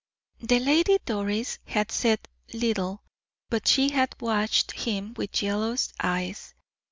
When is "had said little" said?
1.67-3.03